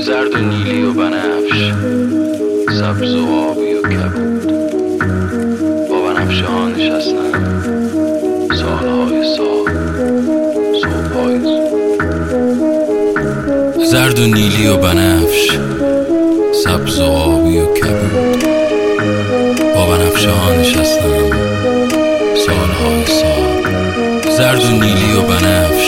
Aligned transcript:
زرد 0.00 0.34
و 0.34 0.38
نیلی 0.38 0.82
و 0.82 0.92
بنفش 0.92 1.72
سبز 2.78 3.14
و 3.14 3.26
آبی 3.26 3.74
و 3.74 3.82
کبود. 3.82 4.52
با 5.88 6.02
بنفشه 6.02 6.44
ها 6.44 6.68
نشستم 6.68 7.32
سالهای 8.48 9.36
سال 9.36 9.74
صبحهای 10.82 11.40
زرد 13.86 14.18
و 14.18 14.26
نیلی 14.26 14.66
و 14.66 14.76
بنفش 14.76 15.58
سبز 16.64 17.00
و 17.00 17.04
آبی 17.04 17.58
و 17.58 17.66
کبود. 17.74 18.44
با 19.74 19.86
بنفشه 19.86 20.30
ها 20.30 20.52
نشستم 20.52 21.30
سالهای 22.46 23.06
سال. 23.06 23.72
زرد 24.36 24.64
و 24.64 24.70
نیلی 24.70 25.12
و 25.18 25.22
بنفش 25.22 25.79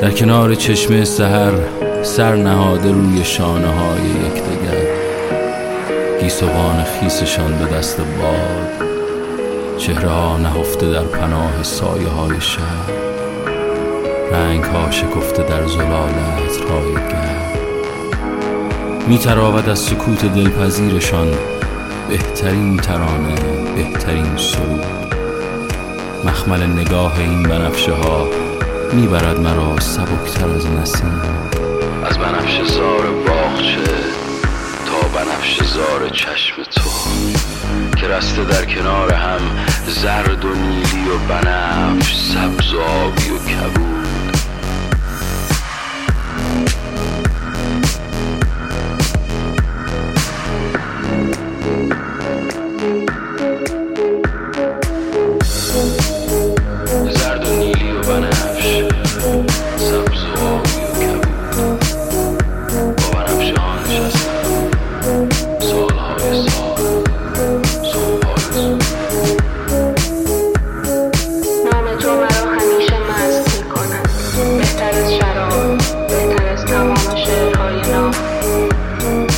در 0.00 0.10
کنار 0.10 0.54
چشمه 0.54 1.04
سهر 1.04 1.52
سر 2.02 2.36
نهاده 2.36 2.92
روی 2.92 3.24
شانه 3.24 3.68
های 3.68 4.00
یکدیگر. 4.00 4.86
گیسوان 6.20 6.84
خیسشان 6.84 7.58
به 7.58 7.64
دست 7.64 7.96
باد 7.96 8.88
چهره 9.78 10.08
ها 10.08 10.36
نهفته 10.36 10.90
در 10.90 11.04
پناه 11.04 11.62
سایه 11.62 12.08
های 12.08 12.40
شهر. 12.40 12.90
رنگ 14.32 14.64
ها 14.64 14.90
شکفته 14.90 15.42
در 15.42 15.66
زلال 15.66 16.10
عطرهای 16.10 16.92
گرم. 16.92 17.50
می 19.08 19.18
تراود 19.18 19.68
از 19.68 19.78
سکوت 19.78 20.34
دلپذیرشان 20.34 21.28
بهترین 22.08 22.76
ترانه 22.76 23.34
بهترین 23.76 24.36
سرود. 24.36 25.14
مخمل 26.24 26.66
نگاه 26.66 27.18
این 27.18 27.42
بنفشه 27.42 27.92
ها 27.92 28.28
می‌برد 28.92 29.40
مرا 29.40 29.80
سبکتر 29.80 30.48
از 30.48 30.66
نسیم 30.66 31.20
از 32.04 32.18
بنفشه 32.18 32.64
زار 32.64 33.10
باغچه 33.10 33.90
تا 34.86 35.08
بنفشه 35.18 35.64
زار 35.64 36.08
چشم 36.08 36.62
تو 36.62 36.90
که 37.96 38.08
رسته 38.08 38.44
در 38.44 38.64
کنار 38.64 39.12
هم 39.12 39.40
زرد 39.86 40.44
و 40.44 40.54
نیلی 40.54 41.08
و 41.08 41.18
بنفش 41.28 42.14
سبز 42.16 42.74
و 42.74 42.80
آبی 42.80 43.30
و 43.30 43.38
کبود. 43.38 43.99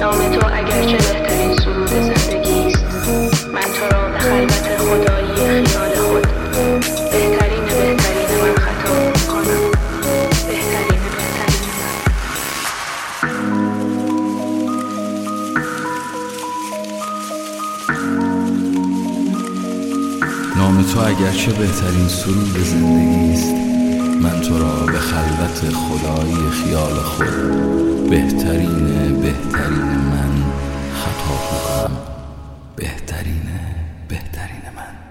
نام 0.00 0.30
تو 0.30 0.46
اگرچه 0.52 0.96
بهترین 0.96 1.56
سرود 1.56 1.88
زندگی 1.88 2.33
نام 20.56 20.82
تو 20.82 21.00
اگرچه 21.00 21.52
بهترین 21.52 22.08
سرود 22.08 22.64
زندگی 22.64 23.32
است 23.32 23.54
من 24.22 24.40
تو 24.40 24.58
را 24.58 24.86
به 24.86 24.98
خلوت 24.98 25.74
خدایی 25.74 26.50
خیال 26.50 26.94
خود 26.94 27.26
بهترین 28.10 28.86
بهترین 29.20 29.98
من 30.12 30.44
خطاب 30.94 31.42
می‌کنم 31.52 31.96
بهترین 32.76 33.42
بهترین 34.08 34.62
من. 34.76 35.03